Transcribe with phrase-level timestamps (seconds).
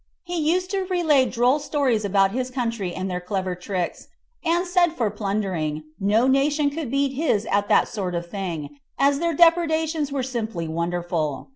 [0.23, 4.07] He used to relate droll stories about his country and their clever tricks,
[4.43, 9.19] and said for plundering, no nation could beat his at that sort of thing, as
[9.19, 11.49] their depredations were simply wonderful.